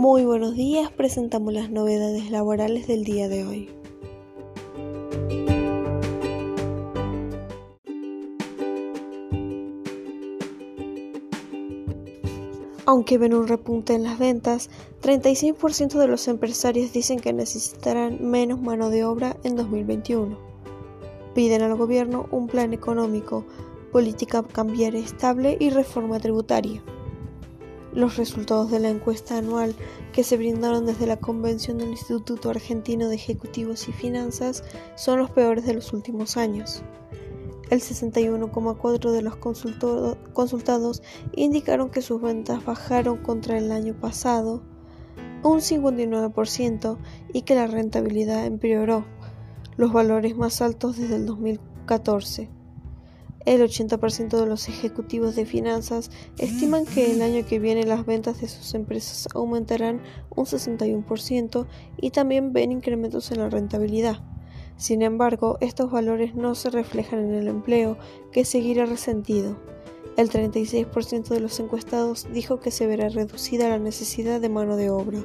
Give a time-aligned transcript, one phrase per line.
[0.00, 3.68] Muy buenos días, presentamos las novedades laborales del día de hoy.
[12.86, 14.70] Aunque ven un repunte en las ventas,
[15.02, 20.38] 36% de los empresarios dicen que necesitarán menos mano de obra en 2021.
[21.34, 23.44] Piden al gobierno un plan económico,
[23.92, 26.82] política cambiaria estable y reforma tributaria.
[27.92, 29.74] Los resultados de la encuesta anual
[30.12, 34.62] que se brindaron desde la convención del Instituto Argentino de Ejecutivos y Finanzas
[34.94, 36.84] son los peores de los últimos años.
[37.68, 39.36] El 61,4% de los
[40.32, 41.02] consultados
[41.34, 44.62] indicaron que sus ventas bajaron contra el año pasado,
[45.42, 46.98] un 59%,
[47.32, 49.04] y que la rentabilidad empeoró,
[49.76, 52.59] los valores más altos desde el 2014.
[53.46, 58.40] El 80% de los ejecutivos de finanzas estiman que el año que viene las ventas
[58.40, 60.02] de sus empresas aumentarán
[60.36, 61.66] un 61%
[61.96, 64.20] y también ven incrementos en la rentabilidad.
[64.76, 67.96] Sin embargo, estos valores no se reflejan en el empleo,
[68.30, 69.56] que seguirá resentido.
[70.16, 74.90] El 36% de los encuestados dijo que se verá reducida la necesidad de mano de
[74.90, 75.24] obra.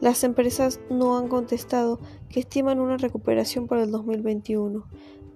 [0.00, 1.98] Las empresas no han contestado
[2.28, 4.84] que estiman una recuperación para el 2021,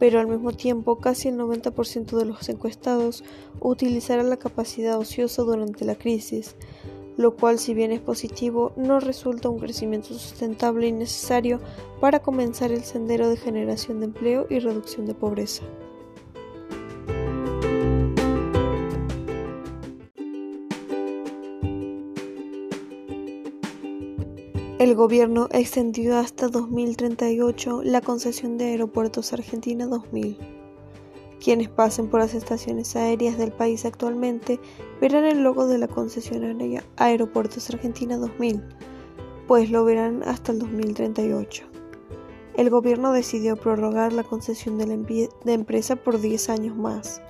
[0.00, 3.22] pero al mismo tiempo casi el 90% de los encuestados
[3.60, 6.56] utilizará la capacidad ociosa durante la crisis,
[7.18, 11.60] lo cual si bien es positivo, no resulta un crecimiento sustentable y necesario
[12.00, 15.62] para comenzar el sendero de generación de empleo y reducción de pobreza.
[24.80, 30.38] El gobierno extendió hasta 2038 la concesión de Aeropuertos Argentina 2000.
[31.38, 34.58] Quienes pasen por las estaciones aéreas del país actualmente
[34.98, 38.62] verán el logo de la concesionaria Aeropuertos Argentina 2000,
[39.46, 41.64] pues lo verán hasta el 2038.
[42.56, 44.86] El gobierno decidió prorrogar la concesión de
[45.44, 47.20] la empresa por 10 años más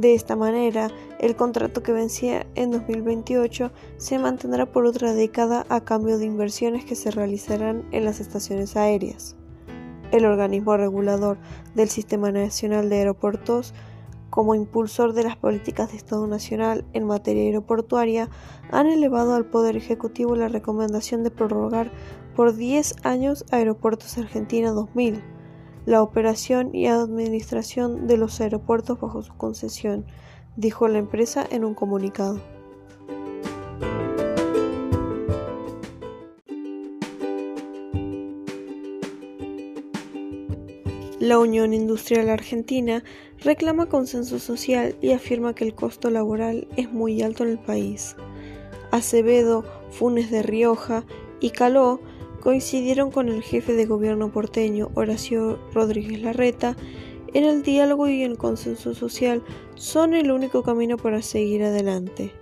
[0.00, 5.82] de esta manera, el contrato que vencía en 2028 se mantendrá por otra década a
[5.82, 9.36] cambio de inversiones que se realizarán en las estaciones aéreas.
[10.10, 11.36] El organismo regulador
[11.74, 13.74] del Sistema Nacional de Aeropuertos,
[14.30, 18.30] como impulsor de las políticas de Estado Nacional en materia aeroportuaria,
[18.70, 21.90] han elevado al Poder Ejecutivo la recomendación de prorrogar
[22.34, 25.39] por 10 años Aeropuertos Argentina 2000
[25.86, 30.04] la operación y administración de los aeropuertos bajo su concesión,
[30.56, 32.40] dijo la empresa en un comunicado.
[41.20, 43.04] La Unión Industrial Argentina
[43.44, 48.16] reclama consenso social y afirma que el costo laboral es muy alto en el país.
[48.90, 51.04] Acevedo, Funes de Rioja
[51.38, 52.00] y Caló
[52.40, 56.76] coincidieron con el jefe de gobierno porteño, Horacio Rodríguez Larreta,
[57.32, 59.42] en el diálogo y el consenso social
[59.76, 62.32] son el único camino para seguir adelante.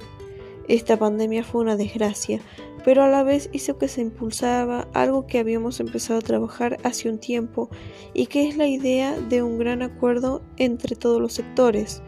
[0.66, 2.40] Esta pandemia fue una desgracia,
[2.84, 7.10] pero a la vez hizo que se impulsaba algo que habíamos empezado a trabajar hace
[7.10, 7.68] un tiempo
[8.14, 12.02] y que es la idea de un gran acuerdo entre todos los sectores.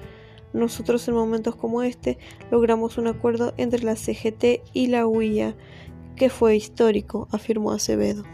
[0.53, 2.19] Nosotros en momentos como este
[2.51, 5.57] logramos un acuerdo entre la CGT y la UIA
[6.21, 8.25] que fue histórico, afirmó Acevedo.